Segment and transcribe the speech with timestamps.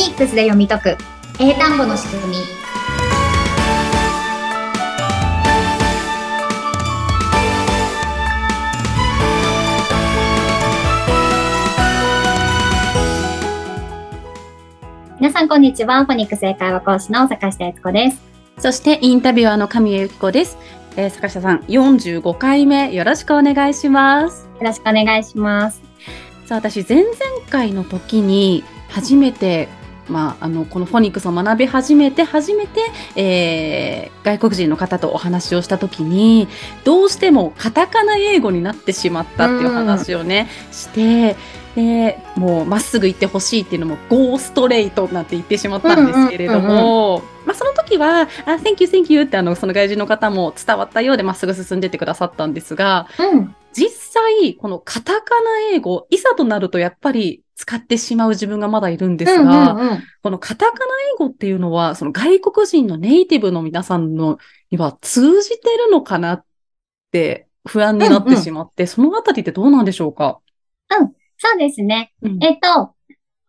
[0.00, 0.96] ニックスで読み解く。
[1.38, 2.36] 英単語の仕組み。
[15.18, 16.06] 皆さんこんにちは。
[16.06, 18.22] フォニックス英会話講師の坂下悦子です。
[18.56, 20.56] そしてインタビュアーの神谷由紀子です、
[20.96, 24.48] えー、坂下さん45回目よろしくお願いします。
[24.60, 25.82] よろしくお願いします。
[26.46, 27.14] さあ私前々
[27.50, 29.68] 回の時に初めて
[30.10, 32.80] まあ、あのこのフォニックスを学び始めて初めて、
[33.16, 36.48] えー、外国人の方とお話をした時に
[36.84, 41.36] どうしてもカタカナ英語になってしまったっていう話をね、して
[41.74, 60.84] でもうまっすぐ行ってほしいっていうのもゴーストレートなんて言ってしまったんですけれども、まあ、その時は「あ Thank you, thank you」ってあのその外人の方も伝わったようでまっすぐ進んでってくださったんですが、うん、実際このカタカナ英語いざとなるとやっぱり使ってしまう自分がまだいるんですが、うんうんうん、このカタカナ
[61.14, 64.38] 英語っていうのは、その外国人のネイティブの皆さんの
[64.70, 66.44] には通じてるのかなっ
[67.12, 70.40] て不安になってしまって、うんうん、そのあたりってどうなんでしょうか？
[70.98, 72.14] うん、そうですね。
[72.22, 72.94] うん、えっと、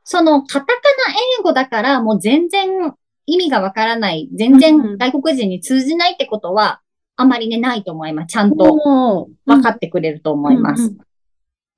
[0.03, 2.94] そのカタカナ英語だからもう全然
[3.25, 6.81] 意味がわからない、全然外国人に通じないってことは、
[7.16, 8.33] あまりね、ないと思います。
[8.33, 10.83] ちゃんと分かってくれると思います。
[10.83, 10.97] うんうん、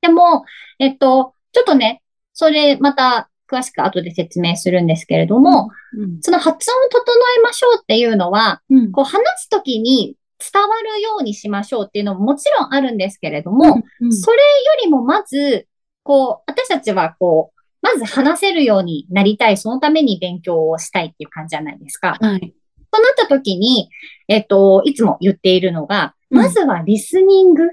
[0.01, 0.45] でも、
[0.79, 2.01] えっと、ちょっとね、
[2.33, 7.01] それまた詳しく後で説明するんですけれども、うん、その発音を整
[7.37, 14.41] えましょうっていうのは、うん、こう話すときに伝わるようにしましょうっていうのももちろんあるんですけれども、うんうん、それよ
[14.83, 15.67] りもまず、
[16.03, 22.17] こう、私たちはこう、まず話せるようになりたい、そのために勉強をしたいっていう感じじゃないですか。
[22.19, 22.53] はい。
[22.91, 23.89] となった時に、
[24.27, 27.63] えっと、いつも言っているのが、まずはリスニング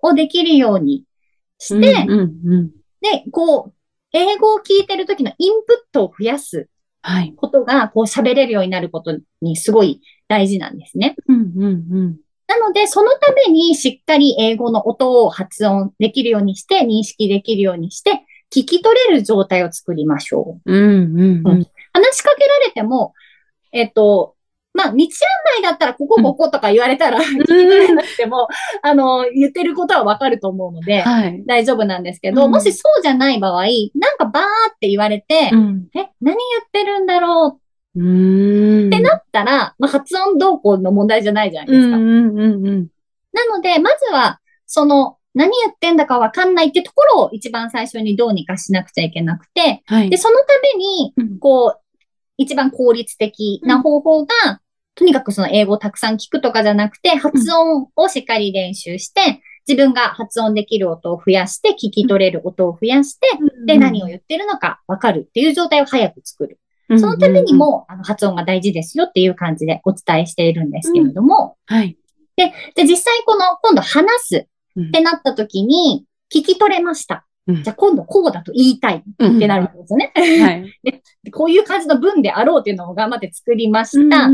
[0.00, 1.04] をできるように
[1.58, 3.72] して、うんうんうん、で、こう、
[4.12, 6.68] 英語を聞いてる時のインプットを増やす
[7.36, 11.16] ことが、こう喋れるようになることにすごい大事なんですね。
[11.28, 20.72] うんうんうん、なので、そのためにしっかり英語の音を発音できるようにして、認識できるようにして、聞き取れる状態を作りましょう。
[20.72, 23.14] うんうんうん、話しかけられても、
[23.72, 24.34] えっと、
[24.80, 24.96] まあ、道案
[25.58, 28.48] 内だったら、ここ、こことか言われたら、聞き取れなくても、
[28.82, 33.64] あの、言ってることはわかると思うので、はい、大丈夫なんですけど、うん、もしそうじゃない場合、
[33.94, 37.60] なんかバーって言われて、うん、え、何言ってるんだろ
[37.94, 37.98] う？
[37.98, 41.96] ってなったら、まあ、発音動向の問題じゃないじゃないですか。
[41.96, 42.86] うんうんうんうん、
[43.32, 51.80] なので、まずは、その、何言ってんだかわかんないってところを一番最初にどうにかしなくちゃいけなくて、はい、で、そのために、こう、
[52.36, 54.58] 一番効率的な方法が、うん、
[55.00, 63.26] とにかくその英語をたくさん聞くとかじゃなくて、発音をしっかり練習して、自分が発音できる音を増やして、聞き取れる音を増やして、
[63.64, 66.58] で、何を言ってるのかわかるっていう状態を早く作る。
[66.98, 71.96] そのためにも、あの発音が大事ですよっていう感じでお伝えしているんですけれども、はい。
[72.36, 74.36] で、で、実際この、今度話す
[74.78, 77.24] ってなった時に、聞き取れました。
[77.62, 80.12] じゃあ今度こうだと言いたいってなるんですよね。
[80.14, 84.28] はい、でこういう感じの文であろうっていうのを頑張って作りました。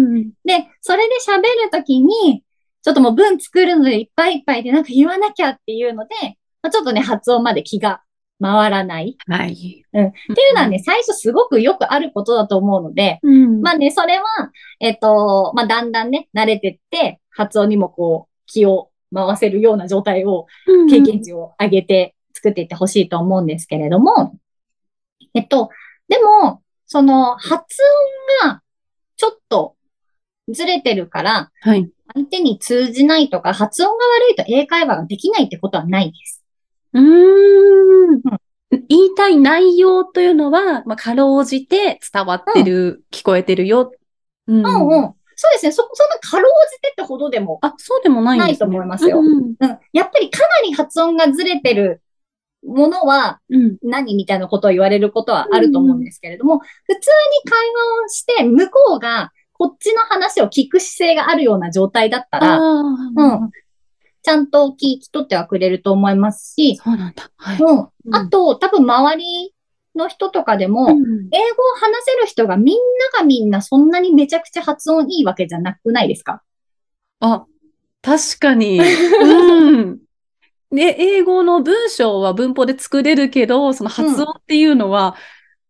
[0.44, 2.42] で、それで喋るときに、
[2.82, 6.14] ちょっともう文作るのでいっぱいいっぱいでなんか言わなきゃっていうので、
[6.62, 8.02] まあ、ちょっとね、発音まで気が
[8.40, 9.16] 回らない。
[9.28, 9.84] はい。
[9.92, 10.06] うん。
[10.06, 14.24] っていうのはね、最初すごくよくあることだと思うので、うん、まあね、それは、
[14.80, 20.46] えっと、まあだんだんね、慣れてって、発音にもこう、気を回せるような状態を、
[20.90, 24.36] 経験値を上げて作っていってほしいと思うんですけれども、
[25.34, 25.70] えっと、
[26.08, 27.82] でも、その発
[28.44, 28.62] 音が
[29.16, 29.74] ちょっと
[30.52, 31.90] ずれてるから、はい。
[32.14, 36.44] 相手に通じないとか、発音が悪いと英会話ができないってことはないです。
[36.92, 38.22] うーん。
[38.88, 43.92] 言いたい内容というのは、まあ、かろうじて伝わってる、うん、聞こえてるよ。
[44.46, 45.14] うん、うん、うん。
[45.34, 45.72] そうですね。
[45.72, 47.58] そ、そんなかろうじてってほどでも。
[47.62, 49.20] あ、そうでもないないと思いますよ。
[49.20, 52.02] うん、うん、やっぱりかなり発音がずれてる
[52.66, 53.40] ものは
[53.82, 63.50] 何みたいなことを言われることはあると思うんですけれども、普通に会話をして、向こうがこっちの話を聞く姿勢があるような状態だったら、うん、
[64.22, 67.30] ちゃんと聞き取ってはくれると思いますし、そうなんだ。
[67.36, 67.58] はい。
[67.58, 68.14] うん。
[68.14, 69.54] あと、多分周り
[69.94, 70.94] の人とかでも、うん、
[71.32, 72.76] 英語を話せる人がみん
[73.12, 76.42] ながみんなそんなにめちゃくちゃ発音いいわけじゃなくないですか
[77.20, 77.44] あ、
[78.02, 78.78] 確かに。
[78.78, 79.98] うん。
[80.70, 85.14] で、英語の文章は文法で作れるけど、その発音っていうのは、うん、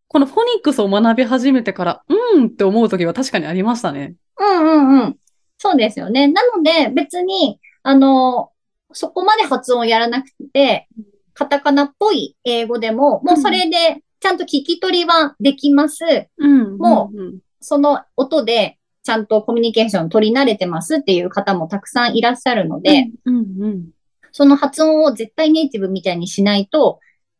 [0.07, 2.03] このフォニックスを学び始めてから、
[2.35, 4.15] うんって思う時は確かにありましたね。
[4.39, 5.17] うんうんうん。
[5.57, 6.27] そうですよね。
[6.27, 8.51] なので、別に、あの、
[8.91, 10.87] そこまで発音をやらなくて、
[11.33, 16.03] カタカナっぽい英語でも、もうそれでちゃんと聞き取りはできます。
[16.37, 16.77] うん。
[16.77, 23.89] もうんうん、その音でちゃんとコミュニケーション取り慣れてますっていう方もたくさんいらっしゃるので、うんうん。
[24.37, 26.99] その発音を絶対ネイティブみたいにしないと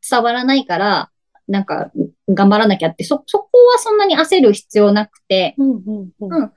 [0.10, 1.12] 伝わらないから、
[1.48, 1.92] なんか
[2.28, 6.34] 頑張らなきゃって、そ、そこはそんなに焦る必要なくて、うんうんうん。
[6.34, 6.52] うん。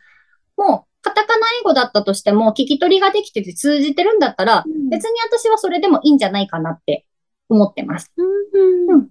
[0.57, 4.89] もうカタカナ英語だったとしても聞き取りができてて通じてるんだったら、うん。
[4.89, 7.05] 別に私はそれでもいいんじゃないかなって
[7.51, 8.11] 思ってます。
[8.17, 9.09] うんうん。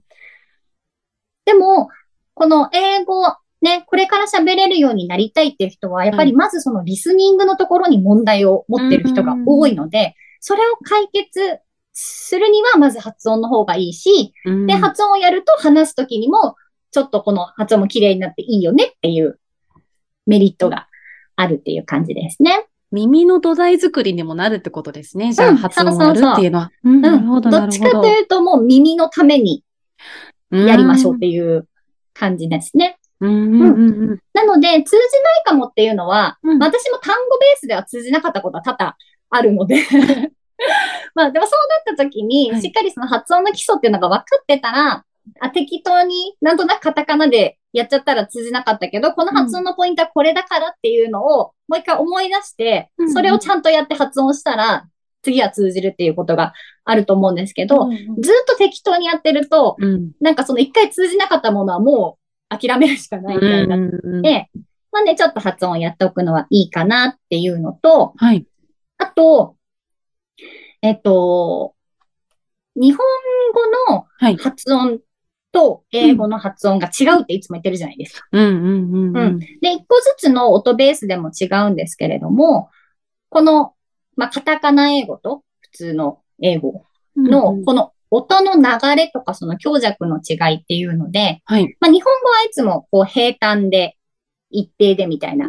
[1.45, 1.89] でも、
[2.33, 3.21] この英語、
[3.61, 11.59] ね、これから喋れるようになりたいっていう人は、やっぱりまずそのリスニングのところに問題を持ってる人が多いので、それを解決
[11.93, 16.55] するには、まず発音の方がいいし、うんで、発音をやると話すときにも、
[16.91, 19.39] ちょっとこの発音も綺麗になっていいよねっていう
[20.25, 20.87] メリットが
[21.35, 22.65] あるっていう感じですね。
[22.91, 25.33] 耳の土台作りにもなるってことですね。
[25.33, 26.71] じゃあ、うん発音をやるっていうのは。
[26.83, 27.89] なるほど、どっちか。
[27.91, 29.63] というと、もう耳のために
[30.51, 31.67] やりましょうっうんていう
[32.13, 32.97] 感じですね。
[33.21, 34.19] うんうんうんうん。
[34.33, 38.95] なので、通じないかもっていうのは、うん私も単語ベースでは通じなかったことは多々
[39.29, 39.83] あるので。
[41.15, 42.61] まあ、でもそうなった時に、はい。
[42.61, 45.05] しっかりその発音の基礎っていうのが分かってたら、
[45.39, 54.87] あ適当になんとなくカタカナでやっちゃったら通じなかったけど、この発音のポイントはこれだからっていうのをもう一回思い出してうん、それをちゃんとやって発音したら、
[55.21, 56.53] 次は通じるっていうことが
[56.85, 60.11] あると思うんですけど、うんずっと適当にやってると、うん。
[60.19, 62.17] なんかその一回通じなかったものはも
[62.51, 64.49] う諦めるしかないみたいになっうんて、
[64.91, 68.45] まあね、ちょっと発音をやっておくのはいいかなっていうのと、はい。
[68.99, 69.55] あと、
[70.81, 71.75] えっと、
[72.75, 73.05] 日本
[73.53, 74.37] 語のはい。
[74.37, 74.99] 発音
[75.51, 78.27] と英語の発音が違うっていつも言ってるじゃないですか。
[78.31, 79.39] うんうんうんううんん。
[79.39, 82.69] で、一個ずつの音ベースでも違うんですけれども、
[83.29, 83.73] この、
[84.15, 86.85] まあ、カタカナ英語と普通の英語
[87.15, 91.75] の、この音の流れとかその強弱の違いっていうので、はい。
[91.79, 93.97] まあ、日本語はいつもこう平坦で
[94.51, 95.47] 一定でみたいな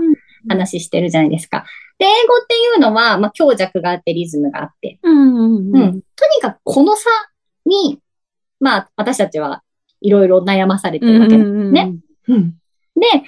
[0.48, 1.64] 話してるじゃないですか。
[2.00, 5.92] で、英語っていうのは、まあ、強弱があってリズムがあって、うんうんううんん。
[6.16, 7.10] とにかくこの差
[7.66, 8.00] に、
[8.58, 9.62] まあ、私たちは
[10.00, 11.92] いろいろ悩まされてるわけですね。
[12.28, 12.54] うん
[12.96, 13.24] で、英語の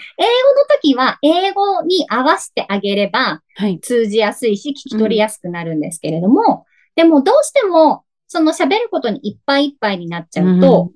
[0.69, 3.81] 時は英語に合わせてあげればはい。
[3.81, 10.91] 通じやすいし聞き取りやすくなるんですけれども、でもどうしてもその喋ることにいっぱいいっぱいになっちゃうと、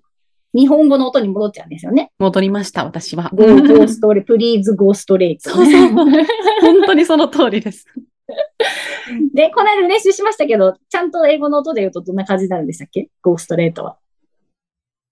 [0.57, 2.11] 日本語の音に戻っちゃうんですよね。
[2.19, 3.31] 戻りました、私は。
[3.35, 5.37] go, go straight, please go straight.
[5.41, 5.91] そうそう。
[5.91, 7.85] 本当にその通りです。
[9.35, 13.99] で、この間練習しましたけど、ちゃんと英語の音で言うとどんな感じになるんでしたっけ ?go straight は。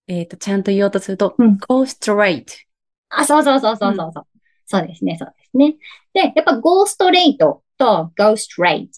[0.09, 2.47] えっと、ちゃんと言おうとすると、うん go straight。
[3.11, 4.27] あ、そうそうそうそうそうそう。
[4.65, 5.77] そうですね、そうですね。
[6.15, 8.89] で、やっぱ go straight と go straight。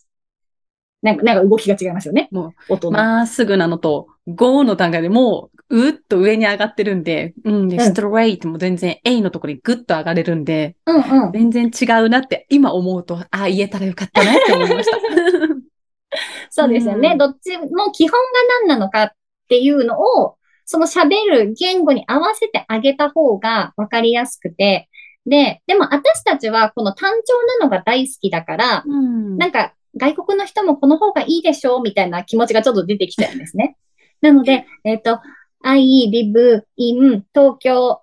[1.02, 2.28] なんか、なんか動きが違いますよね。
[2.30, 2.98] も音の。
[2.98, 11.32] まっすぐなのと、go の段階でもう、うっと上に上がってるんで、うん、で、うん straight も全然 A のところにグッと上がれるんで、うんうん。
[11.32, 14.98] 全然違うなって、今思うと、あ、言えたらよかったなって思いました。
[16.50, 17.10] そうですよね。
[17.12, 18.24] うんどっちも基本が
[18.62, 19.10] 何なのかっ
[19.48, 24.88] ていうのを、その喋る言語に合わせてあげた方が分かりやすくて、
[25.26, 33.76] で、でも私たちはこの単調なのが大好きだから、うんなんか外国の人もこの方がいいでしょうみたいな気持ちがちょっと出てきちゃうんですね。
[34.20, 35.20] なので、 えっ、と、
[35.62, 38.02] I live in 東京。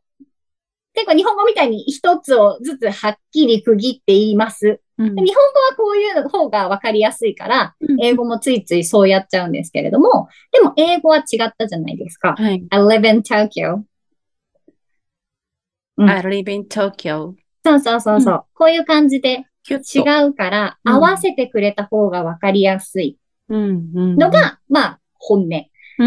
[0.94, 4.80] 結構日本語みたいに一つをずつはっきり区切って言います。
[4.98, 12.36] うんで日本語はこういう方がわかりやすいから、英語もついついそうやっちゃうんですけれども、でも英語は違ったじゃないですか。
[12.38, 12.64] はい。
[12.70, 13.84] I live in Tokyo.
[15.98, 17.34] うん I live in Tokyo.
[17.66, 18.46] そうそうそうそう。
[18.54, 19.46] こういう感じで。
[19.70, 23.18] 違うから、うん合わせてくれた方がわかりやすい
[23.50, 25.50] のが、まあ、本音。
[25.50, 26.04] でう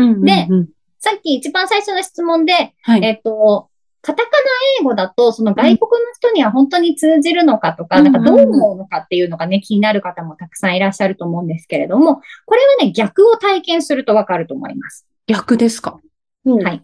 [0.56, 0.68] ん
[1.06, 3.04] さっき一番最初の質問で、はい。
[3.04, 3.68] えっと、
[4.02, 4.36] カタカナ
[4.80, 15.06] 英語だと、その外国の人には本当に通じるのかとか、うんなんかどう思うのかっていうのがね、気になる方もたくさんいらっしゃると思うんですけれども、これはね、逆を体験するとわかると思います。
[15.28, 16.00] 逆ですか？
[16.44, 16.82] はい。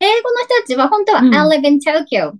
[0.00, 2.34] 英語の人たちは本当は、うん I live in Tokyo っ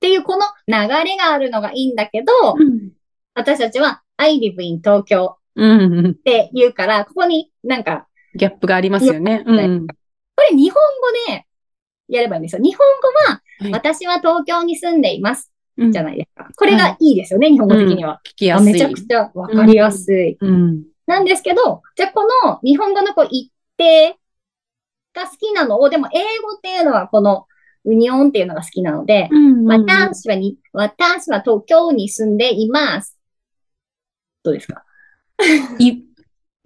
[0.00, 0.74] ていうこの流
[1.04, 2.90] れがあるのがいいんだけど、うん。
[3.34, 6.14] 私たちは I live in Tokyo っうんうん。
[6.16, 9.42] て言うから、ここになんか、ギャップがありますよね。
[9.44, 9.86] うん。
[10.48, 11.46] これ日本語で
[12.08, 12.62] やればいいんですよ。
[12.62, 15.52] 日本語は、はい私は東京に住んでいます。
[15.76, 16.48] うんじゃないですか。
[16.56, 18.20] これがいいですよね、日本語的には。
[18.24, 18.70] 聞きやすい。
[18.70, 20.36] あめちゃくちゃわかりやすい。
[20.40, 20.84] うん。
[21.06, 24.16] なんですけど、じゃあこの日本語のこう一定
[25.14, 27.46] が好きなのを、でも英語っていうのはこの
[27.84, 33.16] ウニオンっていうのが好きなので、うんうんうん私はに、私は東京に住んでいます。
[34.42, 34.84] どうですか？
[35.78, 36.02] い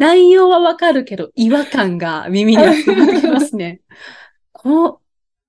[0.02, 3.80] 内容はわかるけど、違和感が耳には伝わってきますね。
[4.50, 4.99] こう、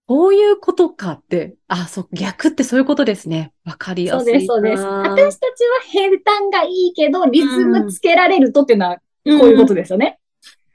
[0.06, 3.52] こういうことかって、あ、そう、逆ってそういうことですね。
[3.66, 4.84] わかりやすいそうです、そうです。
[4.84, 10.20] な私たちは平坦がいいけど、リズムつけられるとっていうのは、こういうことですよね。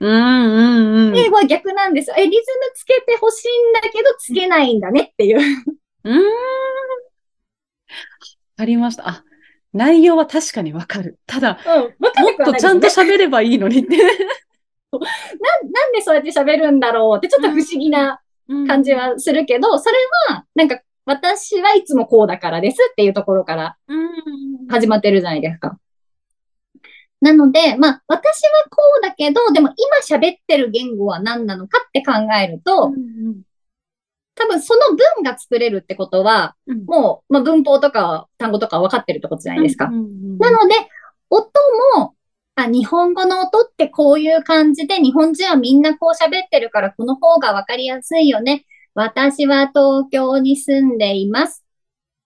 [0.01, 1.17] うんうんうん。
[1.17, 2.17] 英語は逆なんですよ。
[2.19, 2.43] え、リズム
[2.75, 5.39] つけてほしいんだけど、つけないんだねっていう。
[5.39, 6.17] うーん。
[6.17, 6.23] わ
[8.57, 9.09] かりました。
[9.09, 9.25] あ、
[9.79, 11.21] 内容は確かにわかる。
[11.25, 11.83] ただ、うん。
[11.83, 11.93] もっ
[12.45, 13.97] とちゃんとしゃ喋ればいいのにって。
[14.91, 14.99] な
[15.89, 18.21] んでそうやって喋るんだろうって、ちょっと不思議な
[18.67, 19.97] 感じはするけど、それ
[20.31, 24.67] は、なんか、私はいつもこうだからですっていうところからうん。
[24.69, 25.79] 始まってるじゃないですか。
[27.21, 32.93] なので、まあ、私はこうだけど、でも今喋ってる言語は何なのかって考えると、
[34.39, 39.87] 多分その文が作れるってことは、うんもう、まあ、文法とか単語とか分かってるってことじゃないですか。
[39.87, 40.75] うんうんなので、
[41.31, 41.51] 音
[41.97, 42.15] も、
[42.55, 48.65] あ、日本語の音ってこういう感じで、日本人はみんなこう喋ってるから、この方がわかりやすいよね。
[48.95, 51.65] 私は東京に住んでいます。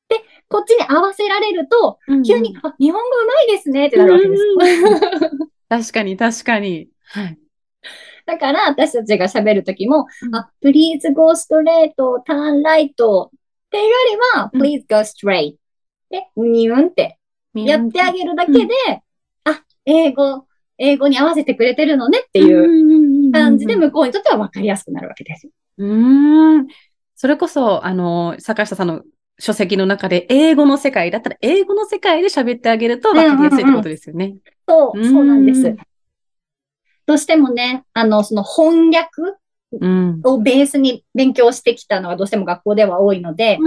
[0.09, 0.17] で、
[0.49, 4.43] こっちに合わせられると、うん急に、あ、日本語うまいですねってなるわけです。
[5.69, 6.89] 確かに、確かに。
[7.05, 7.39] はい。
[8.27, 10.35] だから、私たちが喋るときも、うん。
[10.35, 11.95] あ、please go straight,
[12.27, 13.31] turn right っ
[13.71, 14.63] ていうよりは、うん。
[14.63, 15.57] please go straight
[16.11, 17.19] で、ニュンって
[17.55, 18.75] やってあげるだけで、
[19.45, 20.47] あ、英語、
[20.79, 25.49] 英語に合わせてくれてるのねっていうう感じで、ん向こうにとっては分かりやすくなるわけです。
[25.79, 26.67] うーん。
[27.15, 29.03] それこそ、あの、坂下さんの
[29.39, 34.35] 書籍の中で、英語の世界だったら、英語の世界で喋ってあげると分かりやすいってことですよね。
[34.69, 35.13] そう、うん。
[35.13, 35.77] そうなんです。
[37.07, 39.39] どうしてもね、あの、その翻訳
[39.81, 40.21] うん。
[40.25, 43.59] をベースに勉強してきたのがどうしても学校では多いので、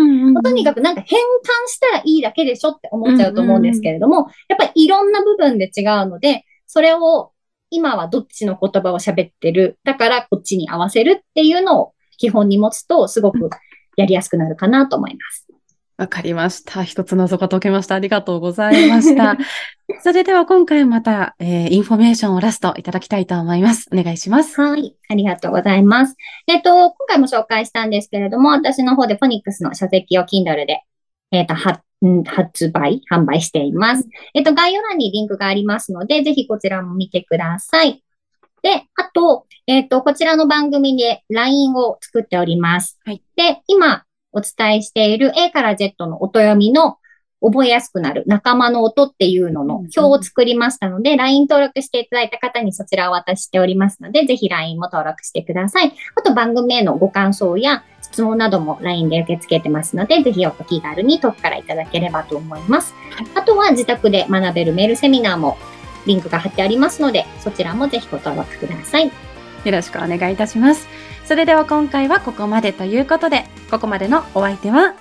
[0.44, 1.24] とにかくなんか変換
[1.68, 7.32] したらいいだけでしょって思っちゃうと思うんですけれども、やっぱりいろんな部分で違うので、それを
[7.72, 13.50] 今はどっちの言葉を喋ってる、だからこっちに合わせるっていうのを基本に持つとすごく
[13.98, 15.45] やりやすくなるかなと思います。
[15.98, 16.84] わかりました。
[16.84, 17.96] 一つ謎が解けました。
[17.96, 19.38] ありがとうございました。
[20.04, 23.90] それでは今回また、えーインフォメーションをラストいただきたいと思います。
[23.94, 24.60] お願いします。
[24.60, 24.96] はい。
[25.08, 26.18] ありがとうございます。
[26.48, 30.82] えっと、今回も紹介したんですけれども、私の方でフォニックスの書籍を Kindle で、
[31.32, 34.06] えっと、はん発売、販売しています。
[34.34, 38.04] えっと、概要欄にリンクがありますので、ぜひこちらも見てください。
[38.64, 43.00] で、あと、えっと、こちらの番組で LINE を作っております。
[43.06, 44.05] はいで、今
[44.36, 46.98] お伝えしている A から Z の音読みの
[47.42, 55.94] 覚えやすくなる仲間の音っていうのの表を作りましたので、LINE 登録していただいた方にそちらをお渡ししておりますので、ぜひ LINE も登録してください。
[56.16, 62.94] あと番組へのご感想や質問なども LINE で受け付けてますので、ぜひお気軽に遠くからいただければと思います。
[63.36, 65.58] あとは自宅で学べるメールセミナーも
[66.08, 69.12] リンクが貼ってありますので、そちらもぜひご登録ください。
[69.66, 70.88] よろしくお願いいたします。
[71.26, 74.94] それでは今回はここまでということで、ここまでのお相手は、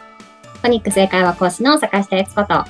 [0.63, 2.65] フォニックス英会話講師の坂下悦子と、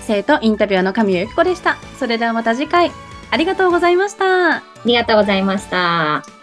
[0.00, 1.76] 生徒インタビュアーの神谷由紀子でした。
[1.98, 2.90] それではまた次回、
[3.30, 4.56] ありがとうございました。
[4.56, 6.35] ありがとうございました。